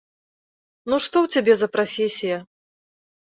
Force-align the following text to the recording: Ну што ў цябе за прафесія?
Ну 0.91 0.95
што 1.07 1.15
ў 1.27 1.37
цябе 1.37 1.53
за 1.59 1.67
прафесія? 1.77 2.37